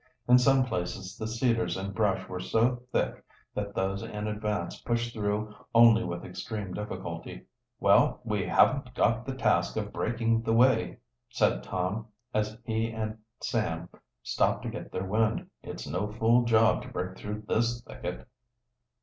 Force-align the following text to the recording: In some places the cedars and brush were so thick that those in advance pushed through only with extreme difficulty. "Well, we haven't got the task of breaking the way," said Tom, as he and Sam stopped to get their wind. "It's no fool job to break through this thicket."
In 0.27 0.39
some 0.39 0.65
places 0.65 1.15
the 1.15 1.27
cedars 1.27 1.77
and 1.77 1.93
brush 1.93 2.27
were 2.27 2.39
so 2.39 2.81
thick 2.91 3.23
that 3.53 3.75
those 3.75 4.01
in 4.01 4.27
advance 4.27 4.81
pushed 4.81 5.13
through 5.13 5.53
only 5.75 6.03
with 6.03 6.25
extreme 6.25 6.73
difficulty. 6.73 7.45
"Well, 7.79 8.19
we 8.23 8.47
haven't 8.47 8.95
got 8.95 9.27
the 9.27 9.35
task 9.35 9.77
of 9.77 9.93
breaking 9.93 10.41
the 10.41 10.53
way," 10.53 10.97
said 11.29 11.61
Tom, 11.61 12.07
as 12.33 12.57
he 12.65 12.89
and 12.91 13.19
Sam 13.41 13.89
stopped 14.23 14.63
to 14.63 14.71
get 14.71 14.91
their 14.91 15.05
wind. 15.05 15.47
"It's 15.61 15.85
no 15.85 16.07
fool 16.07 16.45
job 16.45 16.81
to 16.81 16.87
break 16.89 17.15
through 17.15 17.43
this 17.47 17.79
thicket." 17.83 18.27